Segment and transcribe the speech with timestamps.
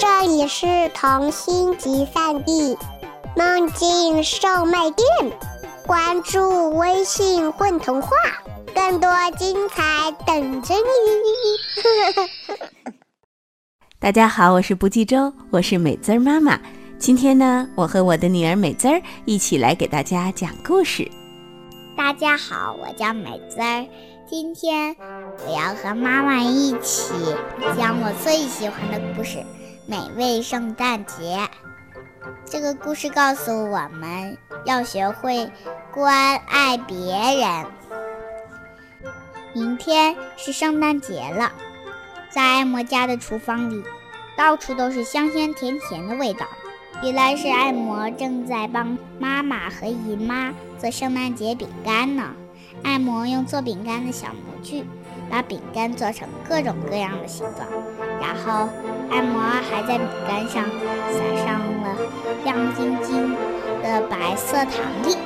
[0.00, 2.74] 这里是童心集散地，
[3.36, 5.06] 梦境售卖店。
[5.86, 8.08] 关注微信“混童话”，
[8.74, 10.80] 更多精彩等着你。
[14.00, 16.58] 大家好，我是不记周，我是美滋儿妈妈。
[16.98, 21.06] 今天呢，我和我的女儿美滋儿一起来给大家讲故事。
[21.94, 23.86] 大家好，我叫美滋儿。
[24.26, 24.96] 今天
[25.46, 27.12] 我要和妈妈一起
[27.76, 29.36] 讲我最喜欢的故事
[29.90, 31.36] 《美味圣诞节》。
[32.44, 35.50] 这个故事告诉我们要学会
[35.92, 37.66] 关爱别人。
[39.52, 41.50] 明天是圣诞节了，
[42.30, 43.82] 在艾摩家的厨房里，
[44.36, 46.46] 到处都是香香甜甜的味道。
[47.02, 52.30] 原来是艾摩正在帮妈妈和姨妈做圣诞节饼干呢。
[52.84, 54.84] 艾摩用做饼干的小模具，
[55.28, 57.66] 把饼干做成各种各样的形状，
[58.30, 58.68] 然后
[59.10, 60.62] 艾摩还在饼干上
[61.10, 61.96] 撒上了
[62.44, 63.34] 亮晶晶
[63.82, 65.16] 的白色糖粒。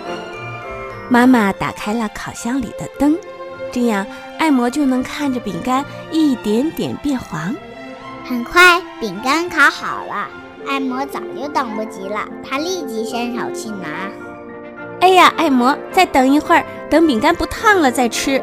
[1.11, 3.15] 妈妈打开了烤箱里的灯，
[3.71, 4.07] 这样
[4.39, 7.55] 艾摩就能看着饼干一点点变黄。
[8.25, 10.27] 很快，饼干烤好了，
[10.67, 14.09] 艾摩早就等不及了，他立即伸手去拿。
[15.03, 18.41] 哎呀，艾摩，再等一会儿，等饼干不烫了再吃。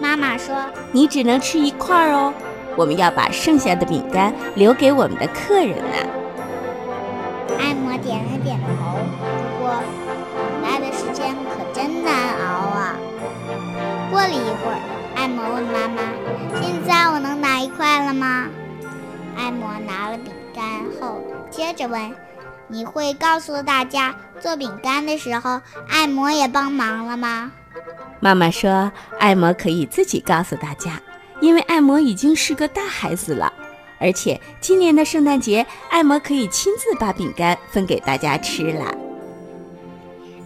[0.00, 0.54] 妈妈说
[0.92, 2.32] ：“你只能吃一块哦，
[2.76, 5.98] 我们要把剩下的饼干留给我们的客人呢。”
[7.58, 8.98] 艾摩点了点头。
[9.58, 9.82] 不过，
[10.36, 12.96] 等待的时间可真难熬啊。
[14.10, 14.78] 过了一会儿，
[15.16, 16.02] 艾摩问妈妈
[16.60, 18.46] ：“现在我能拿一块了吗？”
[19.36, 20.64] 艾摩拿了饼干
[21.00, 22.14] 后，接着问。
[22.68, 27.52] 你会告诉大家做饼干的时候，艾摩也帮忙了吗？
[28.18, 31.00] 妈妈说，艾摩可以自己告诉大家，
[31.40, 33.52] 因为艾摩已经是个大孩子了。
[33.98, 38.94] 而且今年的圣诞节，艾摩可以亲自把饼干分给大家吃了。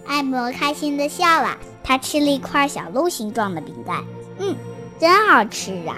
[0.07, 4.03] 艾摩开心的笑了，他吃了一块小鹿形状的饼干，
[4.39, 4.55] 嗯，
[4.99, 5.97] 真好吃啊！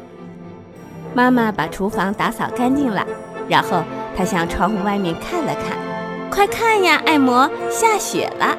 [1.13, 3.05] 妈妈把厨房打扫干净了，
[3.47, 3.83] 然后
[4.17, 5.77] 她向窗户外面看了看。
[6.31, 8.57] 快看呀，艾摩，下雪了！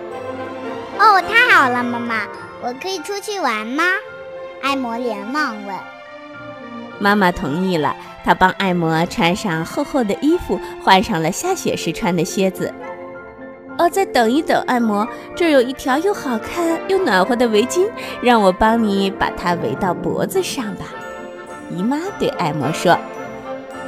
[1.01, 2.22] 哦，太好了，妈妈，
[2.62, 3.83] 我可以出去玩吗？
[4.62, 5.94] 艾摩连忙问。
[6.99, 7.94] 妈妈同意了，
[8.25, 12.72] 她帮艾摩穿上厚厚的衣服，换上了下雪时穿的靴子。
[13.77, 17.88] 哦，再等一等，艾摩，这有一条又好看又暖和的围巾，
[18.22, 20.84] 让我帮你把它围到脖子上吧。
[21.71, 22.97] 姨妈对艾摩说。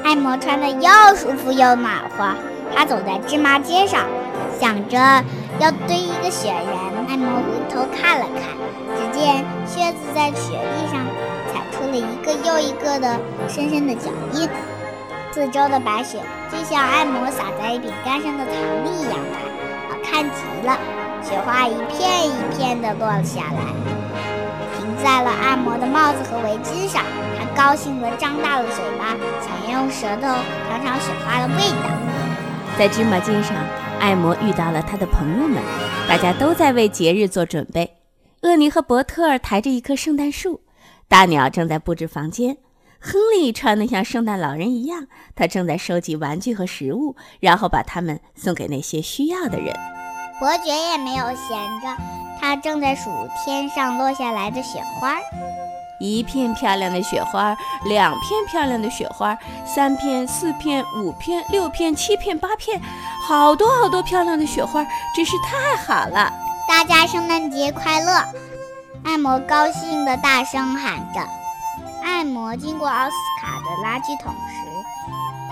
[0.03, 2.34] 艾摩穿的又舒服又暖和。
[2.75, 4.06] 他走在芝麻街上，
[4.59, 4.99] 想着
[5.59, 7.06] 要堆一个雪人。
[7.09, 8.43] 艾摩回头看了看，
[8.97, 11.00] 只见靴子在雪地上
[11.91, 14.49] 了一个又一个的深深的脚印。
[15.33, 16.19] 四周的白雪
[16.51, 18.55] 就像艾摩撒在饼干上的糖
[18.85, 20.79] 粒一样白，好看极了。
[21.23, 23.61] 雪花一片一片地落了下来，
[24.79, 27.03] 停在了艾摩的帽子和围巾上。
[27.39, 30.23] 他高兴地张大了嘴巴，想要用舌头
[30.69, 31.91] 尝尝雪花的味道。
[32.79, 33.57] 在芝麻街上，
[33.99, 35.63] 艾摩遇到了他的朋友们，
[36.09, 37.97] 大家都在为节日做准备。
[38.43, 40.61] 厄尼和伯特儿抬着一棵圣诞树，
[41.09, 42.56] 大鸟正在布置房间，
[43.00, 49.75] 亨利穿得像圣诞老人一样，他正在收集玩具和食物，然后把它们送给那些需要的人。
[50.41, 51.97] 伯爵也没有闲着，
[52.41, 53.11] 他正在数
[53.45, 55.16] 天上落下来的雪花。
[55.99, 59.34] 一片漂亮的雪花，两片漂亮的雪花，
[59.65, 62.78] 三片、四片、五片、六片、七片、八片，
[63.27, 64.84] 好多好多漂亮的雪花，
[65.15, 66.31] 真是太好了！
[66.69, 68.22] 大家圣诞节快乐！
[69.06, 71.21] 艾摩高兴地大声喊着。
[72.03, 74.67] 艾摩经过奥斯卡的垃圾桶时，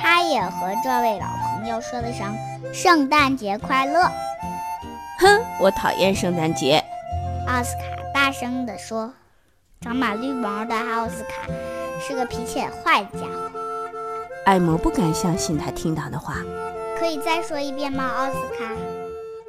[0.03, 1.27] 他也和这位老
[1.57, 2.37] 朋友说了声
[2.75, 4.11] “圣诞节快乐”。
[5.21, 6.83] 哼，我讨厌圣诞节！
[7.47, 7.83] 奥斯卡
[8.13, 9.15] 大声地说。
[9.81, 11.47] 长满绿毛的奥斯卡
[12.01, 13.53] 是个脾气很坏的家伙。
[14.47, 16.37] 艾摩不敢相信他听到的话。
[16.99, 18.65] 可以再说一遍吗，奥斯卡？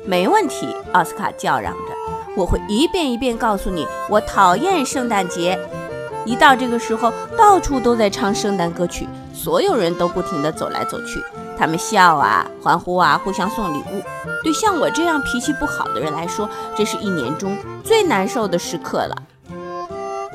[0.07, 1.93] 没问题，奥斯卡叫嚷着。
[2.35, 5.59] 我会一遍一遍告诉你，我讨厌圣诞节。
[6.25, 11.23] 一到这个时候，到处都在唱圣诞歌曲，所有人都不停地走来走去，
[11.57, 14.01] 他们笑啊，欢呼啊，互相送礼物。
[14.43, 19.15] 对像我这样脾气不好的人来说，这是一年中最难受的时刻了。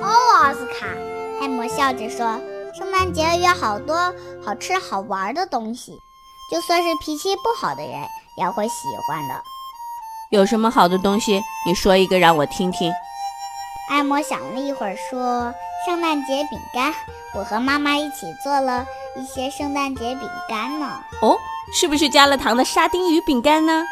[0.01, 0.09] 哦
[0.43, 0.87] 奥斯卡，
[1.41, 2.41] 艾摩笑着说
[2.73, 4.15] ：“圣诞节有好多
[4.45, 5.93] 好吃好玩的东西，
[6.51, 7.93] 就算是脾气不好的人
[8.39, 8.73] 也会喜
[9.09, 9.35] 欢的。
[10.31, 11.43] 有什么好的东西？
[11.67, 12.93] 你说一个让我听听。”
[13.91, 15.53] 艾摩想了一会儿，说
[15.85, 16.95] ：“圣诞节饼干，
[17.35, 18.87] 我和妈妈一起做了
[19.17, 21.01] 一些圣诞节饼干呢。
[21.21, 21.37] 哦，
[21.75, 23.83] 是不是加了糖的沙丁鱼饼干呢？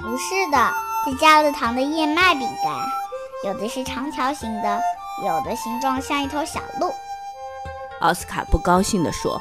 [0.00, 0.72] 不是的，
[1.04, 4.80] 是加了糖的燕麦饼干，有的是长条形的，
[5.26, 6.90] 有的形状像一头小鹿。
[8.00, 9.38] 奥斯卡不高兴地说：“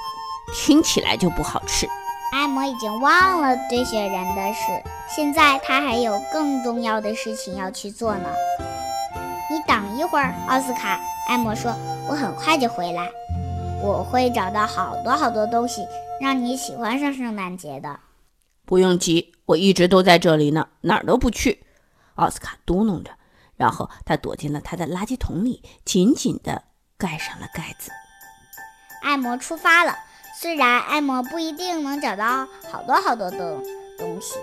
[0.54, 1.88] 听起来就不好吃。”
[2.34, 4.62] 艾摩已经忘了堆雪人的事，
[5.08, 8.28] 现在他还有更重要的事情要去做呢。
[9.52, 11.00] 你等一会儿，奥斯卡。
[11.30, 11.72] 艾摩说
[12.10, 13.08] ：“我很快就回来，
[13.84, 15.86] 我会找到好多好多东西，
[16.20, 18.00] 让你喜欢上圣诞节的。”
[18.66, 21.64] 不用急，我一直都在这里呢，哪儿都不去。”
[22.16, 23.12] 奥斯卡嘟哝着，
[23.58, 26.64] 然后他躲进了他的垃圾桶里，紧紧地
[26.98, 27.92] 盖上了盖子。
[29.04, 29.96] 艾摩出发了。
[30.36, 33.58] 虽然艾摩不一定能找到好多好多的
[33.98, 34.36] 东西，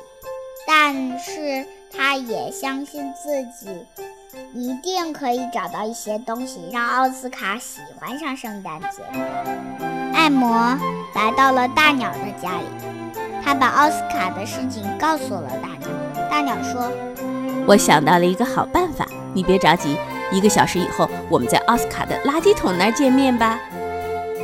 [0.67, 3.87] 但是他也相信自己
[4.55, 9.03] 一定可以找到一些东西，让奥斯卡喜欢上圣诞节。
[10.15, 10.49] 艾摩
[11.15, 12.67] 来到了大鸟的家里，
[13.45, 15.89] 他把奥斯卡的事情告诉了大鸟。
[16.31, 16.91] 大鸟说
[17.67, 19.97] ：“我想到了一个好办法，你别着急，
[20.31, 23.59] 一个小时以后我们在奥斯卡的垃圾桶那儿见面吧。”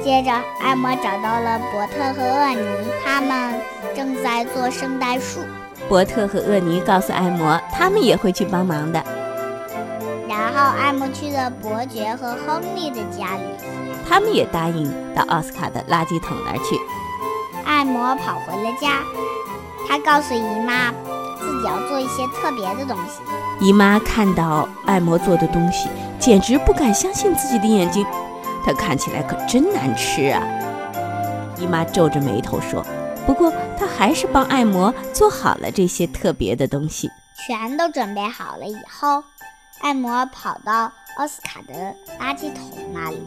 [0.06, 0.30] 接着，
[0.60, 2.64] 艾摩找到了伯特和厄尼，
[3.04, 3.60] 他们
[3.92, 5.40] 正在做圣诞树。
[5.88, 9.04] 伯特和厄尼告诉艾摩，他们也会去帮忙的。
[10.28, 13.42] 然后，艾摩去了伯爵和亨利的家里，
[14.08, 16.78] 他们也答应到奥斯卡的垃圾桶那儿去。
[17.64, 19.02] 艾摩跑回了家，
[19.88, 20.92] 他告诉姨妈
[21.36, 23.20] 自己要做一些特别的东西。
[23.58, 25.88] 姨妈看到艾摩做的东西，
[26.20, 28.06] 简直不敢相信自己的眼睛。
[28.66, 30.42] 它看起来可真难吃啊！
[31.56, 32.84] 姨妈皱着眉头说
[33.24, 37.08] ：“不过她还是帮艾摩做好了这些特别的东西。”
[37.46, 39.22] 全都准备好了以后，
[39.80, 43.22] 艾摩跑到奥斯卡的垃圾桶那里，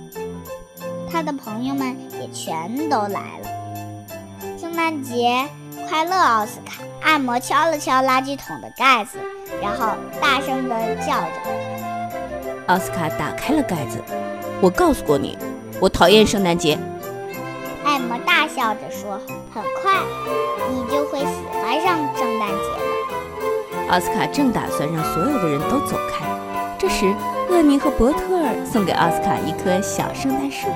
[1.10, 3.50] 他的朋友们也全都来了。
[4.60, 5.48] 圣诞节
[5.88, 6.84] 快乐，奥斯卡！
[7.02, 9.18] 艾摩敲了敲垃圾桶的盖子，
[9.62, 12.66] 然后大声地叫着。
[12.68, 14.04] 奥斯卡打开了盖子。
[14.62, 15.38] 我告诉过你，
[15.80, 16.78] 我讨厌圣诞节。
[17.86, 19.18] 艾摩大笑着说
[19.56, 19.94] ：“很快，
[20.70, 26.26] 你就会喜欢上圣诞节了。”奥斯卡正打算让所有的人都走开，
[26.78, 27.06] 这时，
[27.50, 30.68] 厄尼和伯特尔送给奥斯卡一棵小圣诞树。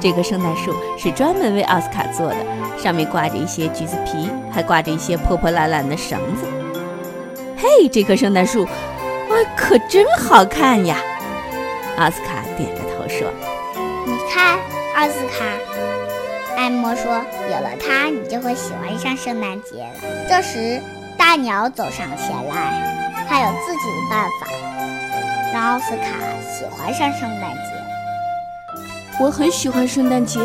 [0.00, 2.36] 这棵圣诞树是专门为奥斯卡做的，
[2.78, 6.46] 上面挂着一些橘子皮，还挂着一些破破烂烂的绳子。
[7.58, 10.96] 嘿，这棵圣诞树，哇，可真好看呀！
[11.98, 12.91] 奥斯卡点着头。
[14.32, 14.58] 说：“你看，
[14.96, 15.44] 奥斯卡。”
[16.56, 17.04] 艾莫说
[17.50, 20.80] ：“有了它，你就会喜欢上圣诞节了。”这时，
[21.18, 24.46] 大鸟走上前来，他有自己的办法，
[25.52, 27.60] 让奥斯卡喜欢上圣诞节。
[29.20, 30.40] 我很喜欢圣诞节，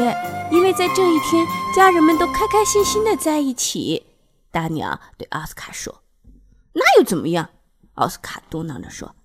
[0.52, 1.46] 因为在这一天，
[1.76, 4.06] 家人们都开开心心的在一起。
[4.52, 6.02] 大鸟对奥斯卡说
[6.74, 7.50] ：“那又怎么样？”
[7.96, 9.16] 奥斯卡嘟囔着说：“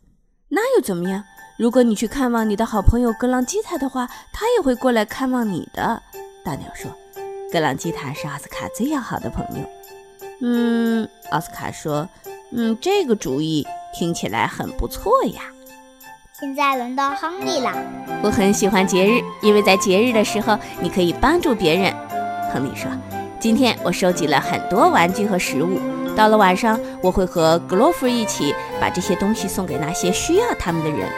[0.48, 1.24] 那又怎么样？”
[1.62, 6.02] 如果你去看望你的好朋友格朗基塔的话，他也会过来看望你的。
[6.44, 6.90] 大鸟说
[7.52, 9.64] ：“格朗基塔是奥斯卡最要好的朋友。”
[10.42, 12.08] 嗯，奥斯卡说
[12.50, 13.64] ：“嗯，这个主意
[13.94, 15.42] 听起来很不错呀。”
[16.34, 17.72] 现在轮到亨利了。
[18.24, 21.94] 我很喜欢节日，因为在节日的时候你可以帮助别人。
[22.52, 22.90] 亨利说
[23.38, 25.78] ：“今天我收集了很多玩具和食物，
[26.16, 31.08] 到了晚上我会和格洛夫一起把这些东西送给那些需要他们的人。”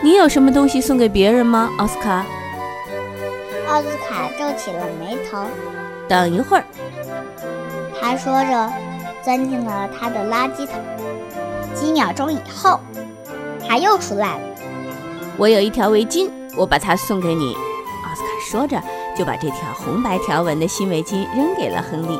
[0.00, 2.24] 你有什么东西送给别人吗，奥斯卡？
[3.68, 5.44] 奥斯卡皱起了眉头。
[6.08, 6.64] 等一会儿，
[8.00, 8.72] 他说着，
[9.22, 10.80] 钻进了他的垃圾桶。
[11.74, 12.80] 几秒钟以后，
[13.66, 14.40] 他又出来了。
[15.36, 17.54] 我有一条围巾，我把它送给你。
[18.04, 18.82] 奥斯卡说着，
[19.16, 22.18] 就把这条红白条纹的新围巾扔给了亨利。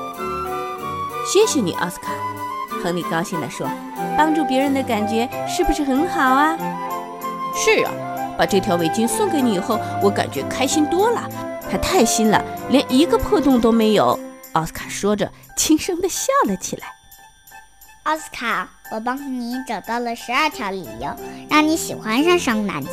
[1.27, 2.13] 谢谢你，奥斯卡。
[2.83, 3.67] 亨利高兴地说
[4.17, 6.57] ：“帮助别人的感觉是不是很好啊？”
[7.61, 7.93] 是啊，
[8.39, 11.29] 把这条围巾送给你以后，我感觉开心多了。
[11.69, 14.17] 它太新了，连一个破洞都没有。
[14.53, 16.87] 奥斯卡说着，轻声地笑了起来。
[18.05, 21.11] 奥斯卡，我帮你找到了十二条理由，
[21.51, 22.91] 让你喜欢上圣诞节。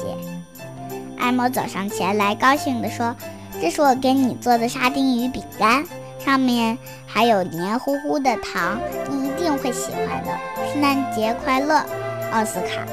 [1.19, 3.15] 艾莫走上前来，高兴地说
[3.61, 5.85] ：“这是我给你做的沙丁鱼饼干，
[6.17, 8.79] 上面还有黏糊糊的糖，
[9.11, 10.37] 你一定会喜欢的。
[10.73, 11.85] 圣诞节快乐，
[12.31, 12.83] 奥斯卡。”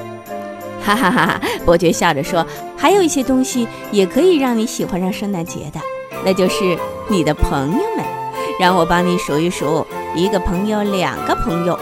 [0.84, 1.26] 哈哈哈！
[1.26, 1.40] 哈！
[1.64, 2.44] 伯爵笑着说
[2.76, 5.80] ：“还有一些东西也可以让你喜欢上圣诞节的，
[6.24, 6.76] 那就是
[7.08, 8.04] 你的朋友们。
[8.60, 11.78] 让我帮你数一数：一个朋友，两个朋友。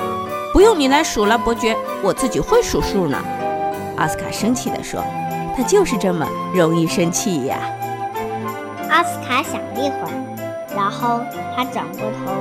[0.52, 3.18] 不用你来数了，伯爵，我自己会数数呢。”
[3.96, 5.02] 奥斯卡生气地说
[5.56, 7.58] ：“他就是这么容易生气呀。
[8.90, 10.12] 奥斯卡想了一会儿，
[10.76, 11.20] 然后
[11.56, 12.32] 他转过头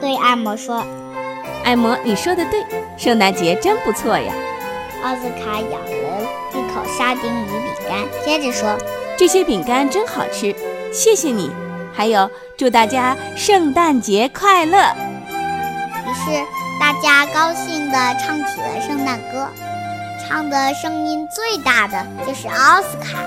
[0.00, 0.84] 对艾摩说
[1.64, 2.64] ：“艾摩，你说的对，
[2.96, 4.32] 圣诞节真不错呀。”
[5.04, 8.74] 奥斯卡咬了一口沙丁鱼饼干，接着说
[9.18, 10.56] ：“这些饼干真好吃，
[10.90, 11.50] 谢谢你。
[11.92, 14.78] 还有，祝大家圣诞节快乐。”
[15.28, 16.42] 于是
[16.80, 19.46] 大家高兴地唱起了圣诞歌，
[20.26, 23.18] 唱的声音最大的就是奥斯卡。